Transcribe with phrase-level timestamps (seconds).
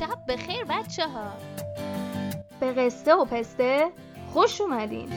[0.00, 1.32] شب بخیر بچه ها
[2.60, 3.90] به قصه و پسته
[4.32, 5.08] خوش اومدین.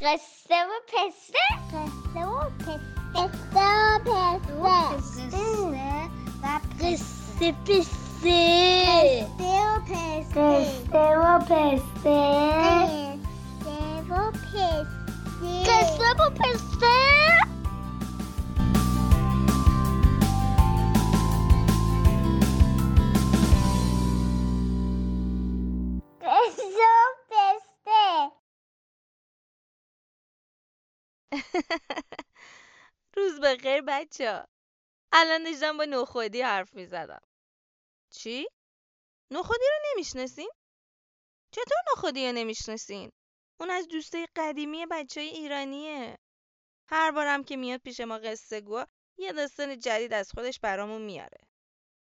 [0.00, 1.38] قصه و پسته؟
[1.72, 2.80] قصه و پسته.
[3.14, 5.38] قصه و پسته.
[6.42, 9.26] و قصه پسته.
[10.34, 11.78] قصه و پسته.
[12.04, 13.17] قصه
[34.08, 34.44] بچه
[35.12, 37.22] الان داشتم با نخودی حرف می زدم
[38.10, 38.48] چی؟
[39.30, 40.50] نخودی رو نمی‌شناسین؟
[41.50, 43.12] چطور نخودی رو نمی‌شناسین؟
[43.60, 46.18] اون از دوستای قدیمی بچه های ایرانیه
[46.88, 48.84] هر بارم که میاد پیش ما قصه گوه
[49.18, 51.38] یه داستان جدید از خودش برامون میاره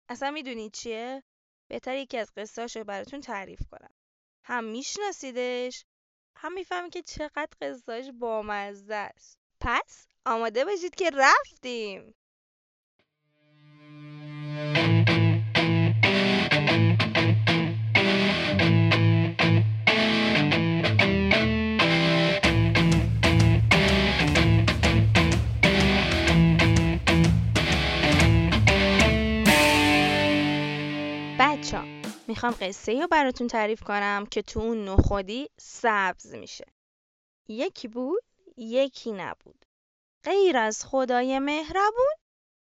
[0.09, 1.23] اصلا می‌دونید چیه؟
[1.69, 3.95] بهتر یکی از قصهاش رو براتون تعریف کنم
[4.45, 5.85] هم میشناسیدش
[6.37, 12.15] هم می‌فهمی که چقدر قصهاش بامزه است پس آماده باشید که رفتیم.
[31.39, 31.79] بچه
[32.29, 36.65] می‌خوام قصه رو براتون تعریف کنم که تو اون نخودی سبز میشه.
[37.49, 38.23] یکی بود
[38.57, 39.60] یکی نبود.
[40.25, 42.15] غیر از خدای مهربون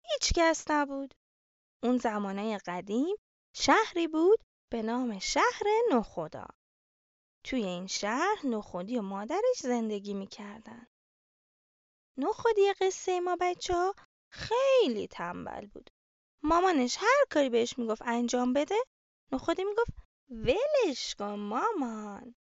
[0.05, 1.13] هیچ کس نبود.
[1.83, 3.15] اون زمانه قدیم
[3.55, 4.39] شهری بود
[4.71, 6.45] به نام شهر نخدا.
[7.43, 10.87] توی این شهر نخودی و مادرش زندگی می‌کردن.
[12.17, 13.95] نخودی قصه ما بچه ها
[14.31, 15.89] خیلی تنبل بود.
[16.43, 18.77] مامانش هر کاری بهش می‌گفت انجام بده
[19.31, 19.91] نخودی می‌گفت
[20.29, 22.35] ولش کن مامان.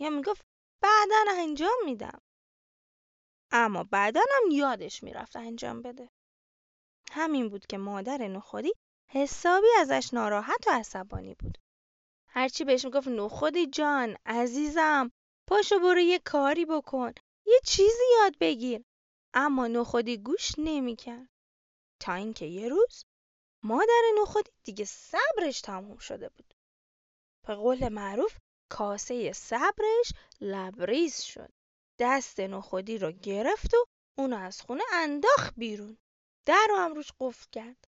[0.00, 0.42] یا می‌گفت
[0.82, 2.20] بعدا انجام میدم.
[3.50, 6.10] اما بعدا هم یادش می‌رفت انجام بده.
[7.10, 8.72] همین بود که مادر نخودی
[9.10, 11.58] حسابی ازش ناراحت و عصبانی بود.
[12.28, 15.10] هرچی بهش می‌گفت نخودی جان عزیزم
[15.46, 17.12] پاشو برو یه کاری بکن
[17.46, 18.84] یه چیزی یاد بگیر.
[19.34, 21.28] اما نخودی گوش نمی‌کرد.
[22.00, 23.04] تا اینکه یه روز
[23.62, 26.54] مادر نخودی دیگه صبرش تموم شده بود.
[27.46, 28.38] به قول معروف
[28.70, 31.52] کاسه صبرش لبریز شد.
[31.98, 33.84] دست نخودی رو گرفت و
[34.18, 35.98] اونو از خونه انداخت بیرون.
[36.46, 37.84] در رو هم روش قفل کرد.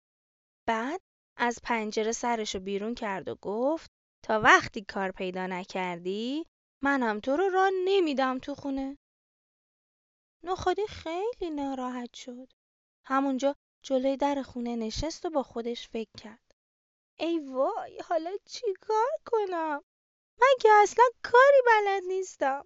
[0.67, 1.01] بعد
[1.37, 3.91] از پنجره سرشو بیرون کرد و گفت
[4.25, 6.47] تا وقتی کار پیدا نکردی
[6.83, 8.99] منم تو رو راه نمیدم تو خونه.
[10.43, 12.49] نخودی خیلی ناراحت شد.
[13.05, 16.55] همونجا جلوی در خونه نشست و با خودش فکر کرد.
[17.19, 19.83] ای وای حالا چی کار کنم؟
[20.41, 22.65] من که اصلا کاری بلد نیستم.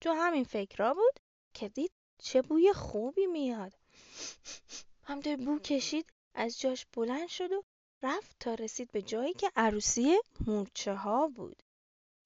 [0.00, 1.20] تو همین فکرها بود
[1.54, 3.72] که دید چه بوی خوبی میاد.
[5.02, 7.62] همطور بو کشید از جاش بلند شد و
[8.02, 11.62] رفت تا رسید به جایی که عروسی مورچه ها بود.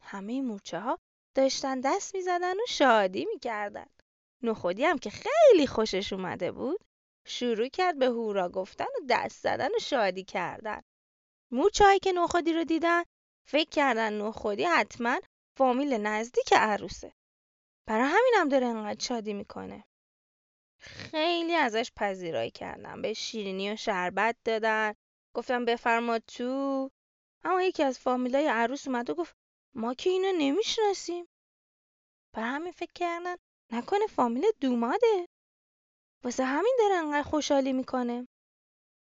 [0.00, 0.98] همه مورچه ها
[1.34, 3.86] داشتن دست می‌زدن و شادی می‌کردن.
[4.42, 6.84] نخودی هم که خیلی خوشش اومده بود
[7.26, 10.82] شروع کرد به هورا گفتن و دست زدن و شادی کردن.
[11.50, 13.02] مورچه هایی که نخودی رو دیدن
[13.48, 15.20] فکر کردن نخودی حتما
[15.56, 17.12] فامیل نزدیک عروسه.
[17.87, 19.84] برای همینم داره انقدر شادی می‌کنه.
[20.78, 23.03] خیلی ازش پذیرایی کردن.
[23.03, 24.95] به شیرینی و شربت دادن.
[25.34, 26.91] گفتم بفرما تو.
[27.45, 29.37] اما یکی از فامیلای عروس اومد و گفت
[29.75, 31.28] ما که اینو نمی‌شناسیم.
[32.33, 33.37] برای همین فکر کردن
[33.72, 35.28] نکنه فامیل دوماده.
[36.25, 38.28] واسه همین داره انقدر خوشحالی می‌کنه.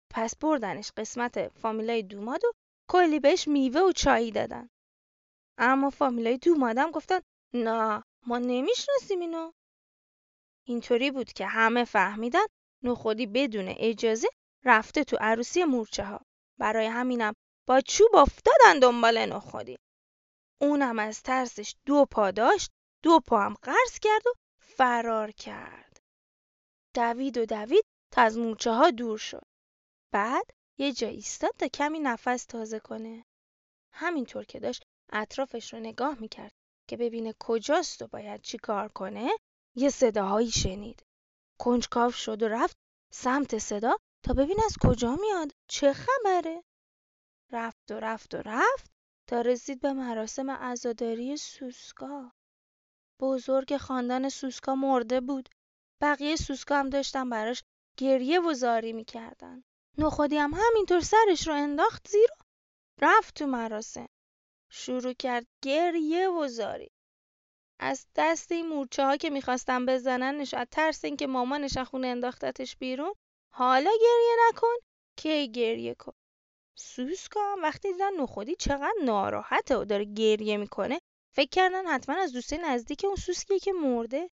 [0.10, 2.52] پس بردنش قسمت فامیلای دوماد و
[2.90, 4.70] کلی بهش میوه و چایی دادن.
[5.58, 7.20] اما فامیلای دومادم گفتن
[7.54, 8.04] نه.
[8.28, 9.52] ما نمی‌شناسیم اینو.
[10.64, 12.46] اینطوری بود که همه فهمیدن
[12.84, 14.28] نخودی بدون اجازه
[14.66, 16.20] رفته تو عروسی مورچه ها
[16.58, 17.34] برای همینم
[17.68, 19.78] با چوب افتادن دنبال نخودی.
[20.62, 22.72] اونم از ترسش دو پا داشت
[23.04, 26.02] دو پا هم قرض کرد و فرار کرد.
[26.94, 29.46] دوید و دوید تا از مورچه ها دور شد.
[30.12, 30.46] بعد
[30.78, 33.26] یه جا ایستاد تا کمی نفس تازه کنه.
[33.94, 36.54] همینطور که داشت اطرافش رو نگاه می‌کرد.
[36.92, 39.30] که ببینه کجاست و باید چی کار کنه
[39.76, 41.04] یه صداهایی شنید.
[41.60, 42.78] کنجکاو شد و رفت
[43.14, 45.52] سمت صدا تا ببین از کجا میاد.
[45.68, 46.64] چه خبره؟
[47.52, 48.92] رفت و رفت و رفت
[49.28, 52.32] تا رسید به مراسم عزاداری سوسکا.
[53.20, 55.50] بزرگ خاندان سوسکا مرده بود.
[56.02, 57.64] بقیه سوسکا هم داشتن براش
[57.98, 59.64] گریه و زاری می‌کردن.
[59.98, 62.30] نخودی هم همینطور سرش رو انداخت زیر
[63.02, 64.08] رفت تو مراسم.
[64.74, 66.92] شروع کرد گریه و زاری.
[67.80, 72.78] از دست این مورچه ها که می‌خواستن بزننش از ترس اینکه مامانش از خونه انداختتش
[72.78, 73.14] بیرون
[73.54, 74.76] حالا گریه نکن
[75.18, 76.14] کی گریه کن؟
[76.76, 81.00] سوسکا هم وقتی دیدن نخودی چقدر ناراحته و داره گریه می‌کنه
[81.36, 84.30] فکر کردن حتما از دوسته نزدیک اون سوسکیه که مرده.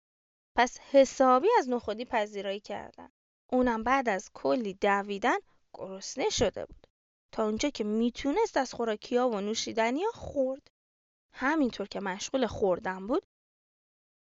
[0.57, 3.09] پس حسابی از نخودی پذیرایی کردن.
[3.53, 5.39] اونم بعد از کلی دویدن
[5.75, 6.88] گرسنه شده بود.
[7.33, 10.71] تا اونجا که می‌تونست از خوراکیا و نوشیدنیا خورد
[11.33, 13.27] همینطور که مشغول خوردن بود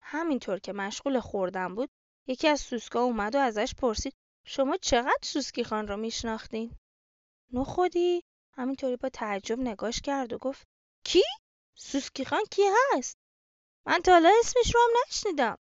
[0.03, 1.91] همینطور که مشغول خوردن بود
[2.27, 6.77] یکی از سوسکا اومد و ازش پرسید شما چقدر سوسکی خان رو میشناختین؟
[7.53, 8.23] نخودی
[8.53, 10.67] همینطوری با تعجب نگاش کرد و گفت
[11.05, 11.23] کی؟
[11.75, 12.63] سوسکی خان کی
[12.93, 13.17] هست؟
[13.87, 15.59] من تا حالا اسمش رو هم نشنیدم.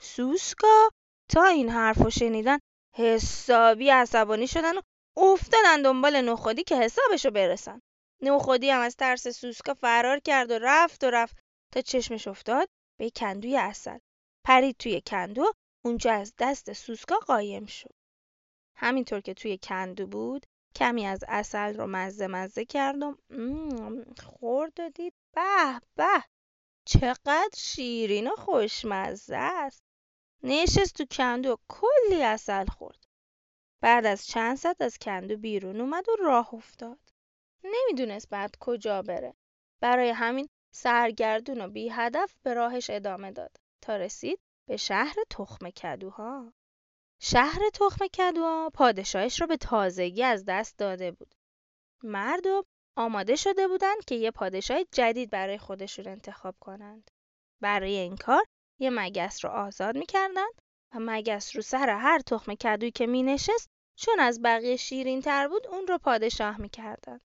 [0.00, 0.88] سوسکا
[1.28, 2.58] تا این حرف رو شنیدن
[2.94, 4.80] حسابی عصبانی شدن و
[5.18, 7.80] افتادن دنبال نخودی که حسابشو برسن.
[8.22, 11.36] نخودی هم از ترس سوسکا فرار کرد و رفت و رفت
[11.72, 12.68] تا چشمش افتاد
[12.98, 13.98] به کندوی اصل.
[14.44, 15.52] پرید توی کندو
[15.84, 17.94] اونجا از دست سوسکا قایم شد.
[18.76, 23.18] همینطور که توی کندو بود کمی از اصل رو مزه مزه کردم
[24.18, 26.24] خورد و دید به به
[26.84, 29.82] چقدر شیرین و خوشمزه است
[30.42, 33.07] نشست تو کندو کلی اصل خورد
[33.80, 36.98] بعد از چند ساعت از کندو بیرون اومد و راه افتاد.
[37.64, 39.34] نمی‌دونست بعد کجا بره.
[39.80, 45.70] برای همین سرگردون و بی هدف به راهش ادامه داد تا رسید به شهر تخم
[45.70, 46.52] کدوها.
[47.20, 51.34] شهر تخم کدوها پادشاهش را به تازگی از دست داده بود.
[52.02, 52.62] مردم
[52.96, 57.10] آماده شده بودند که یه پادشاه جدید برای خودشون انتخاب کنند.
[57.60, 58.44] برای این کار
[58.78, 60.62] یه مگس رو آزاد می‌کردند
[60.94, 65.48] و مگس رو سر هر تخم کدویی که می نشست چون از بقیه شیرین تر
[65.48, 67.20] بود اون رو پادشاه می‌کردند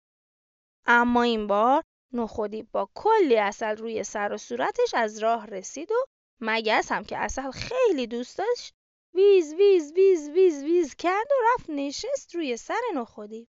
[0.87, 1.83] اما این بار
[2.13, 6.05] نخودی با کلی عسل روی سر و صورتش از راه رسید و
[6.41, 8.75] مگس هم که عسل خیلی دوست داشت
[9.15, 13.49] ویز ویز ویز ویز ویز کرد و رفت نشست روی سر نخودی.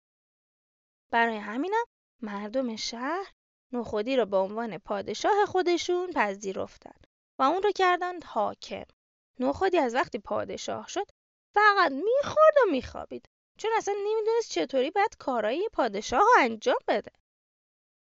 [1.11, 1.85] برای همینم
[2.23, 3.33] مردم شهر
[3.73, 7.01] نخودی رو به عنوان پادشاه خودشون پذیرفتن
[7.39, 8.85] و اون رو کردند حاکم.
[9.41, 11.07] نخودی از وقتی پادشاه شد
[11.55, 13.29] فقط می‌خورد و میخوابید.
[13.59, 17.13] چون اصلا نمی‌دونست چطوری باید کارایی پادشاه انجام بده.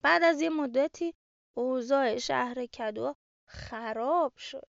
[0.01, 1.15] بعد از یه مدتی
[1.53, 3.15] اوضاع شهر کدو
[3.45, 4.67] خراب شد.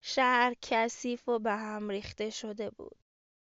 [0.00, 2.96] شهر کثیف و به هم ریخته شده بود.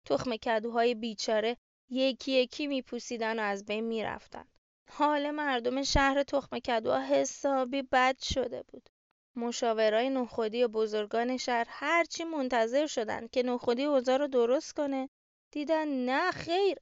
[0.05, 1.57] تخم کدوهای بیچاره
[1.91, 4.49] یکی یکی میپوسیدن و از بین می‌رفتن.
[4.91, 8.89] حال مردم شهر تخم کدوها حسابی بد شده بود.
[9.37, 15.09] مشاورای نخودی و بزرگان شهر هرچی منتظر شدن که نخودی اوضاع رو درست کنه.
[15.53, 16.79] دیدن نه خیر.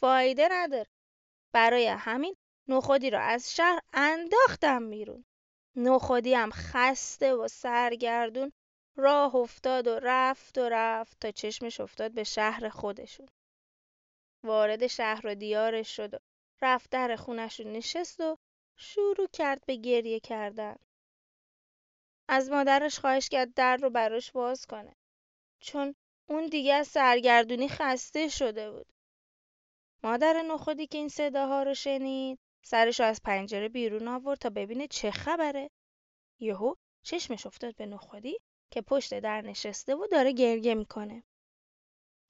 [0.00, 0.86] فایده نداره.
[1.52, 2.36] برای همین
[2.68, 5.24] نخودی را از شهر انداختم بیرون.
[5.76, 8.52] نخودی هم خسته و سرگردون
[8.96, 13.28] راه افتاد و رفت و رفت تا چشمش افتاد به شهر خودشون.
[14.44, 16.18] وارد شهر و دیارش شد و
[16.62, 18.36] رفت در خونش رو نشست و
[18.76, 20.76] شروع کرد به گریه کردن.
[22.28, 24.96] از مادرش خواهش کرد در رو براش باز کنه.
[25.60, 25.94] چون
[26.28, 28.86] اون دیگه از سرگردونی خسته شده بود.
[30.04, 34.86] مادر نخودی که این صداها رو شنید سرش رو از پنجره بیرون آورد تا ببینه
[34.88, 35.70] چه خبره.
[36.40, 38.38] یهو چشمش افتاد به نخودی
[38.70, 41.24] که پشت در نشسته و داره گریه می‌کنه.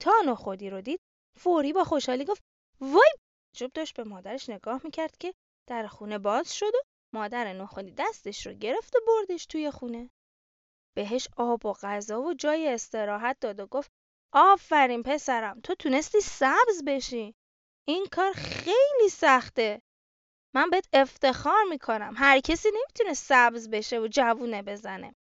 [0.01, 1.01] تا نخودی رو دید
[1.37, 2.43] فوری با خوشحالی گفت
[2.81, 3.13] وای!
[3.57, 5.35] جوب داشت به مادرش نگاه می‌کرد که
[5.67, 6.83] در خونه باز شد و
[7.15, 10.11] مادر نخودی دستش رو گرفت و بردش توی خونه.
[10.97, 13.91] بهش آب و غذا و جای استراحت داد و گفت
[14.33, 17.35] آفرین پسرم تو تونستی سبز بشی.
[17.89, 19.83] این کار خیلی سخته.
[20.55, 22.15] من بهت افتخار می‌کنم.
[22.17, 25.15] هر کسی نمی‌تونه سبز بشه و جوونه بزنه.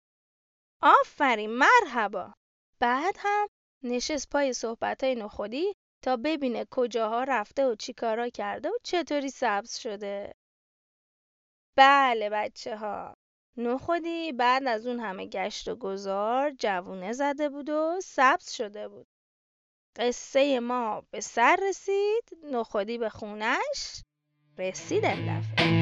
[0.82, 2.34] آفرین مرحبا.
[2.80, 3.48] بعد هم
[3.82, 10.32] نشست پای صحبتای نخودی تا ببینه کجاها رفته و چیکارا کرده و چطوری سبز شده.
[11.76, 13.16] بله بچه ها
[13.56, 19.06] نخودی بعد از اون همه گشت و گذار جوونه زده بود و سبز شده بود.
[19.96, 24.02] قصه ما به سر رسید نخودی به خونش
[24.58, 25.81] رسید دفعه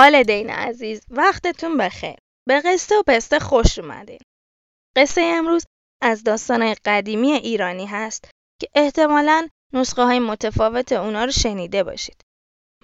[0.00, 2.16] والدین عزیز وقتتون بخیر.
[2.48, 4.18] به قصه و پسته خوش اومدین.
[4.96, 5.64] قصه امروز
[6.02, 8.30] از داستان قدیمی ایرانی هست
[8.60, 12.22] که احتمالاً نسخه های متفاوت اونا رو شنیده باشید.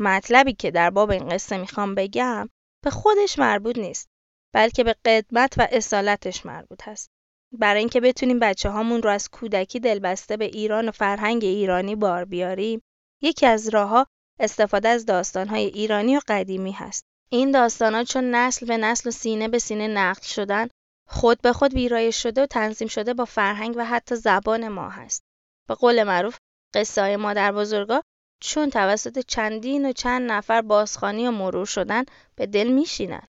[0.01, 2.49] مطلبی که در باب این قصه می‌خوام بگم
[2.85, 4.09] به خودش مربوط نیست
[4.55, 7.11] بلکه به قدمت و اصالتش مربوط هست.
[7.53, 12.25] برای اینکه بتونیم بچه هامون رو از کودکی دلبسته به ایران و فرهنگ ایرانی بار
[12.25, 12.83] بیاریم
[13.23, 14.07] یکی از راهها
[14.39, 17.05] استفاده از داستانهای ایرانی و قدیمی هست.
[17.31, 20.69] این داستانها چون نسل به نسل و سینه به سینه نقل شدن
[21.09, 25.23] خود به خود ویرایش شده و تنظیم شده با فرهنگ و حتی زبان ما هست.
[25.69, 26.39] به قول معروف
[26.75, 28.03] قصه های مادر بزرگا
[28.41, 32.05] چون توسط چندین و چند نفر بازخانی و مرور شدن
[32.37, 33.27] به دل میشینن.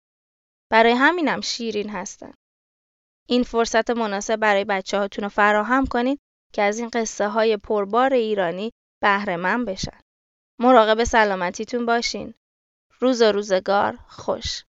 [0.70, 2.32] برای همینم شیرین هستن.
[3.28, 6.18] این فرصت مناسب برای بچه هاتون رو فراهم کنید
[6.52, 8.70] که از این قصه های پربار ایرانی
[9.02, 10.00] بهره من بشن.
[10.62, 12.34] مراقب سلامتیتون باشین.
[13.00, 14.64] روز و روزگار خوش.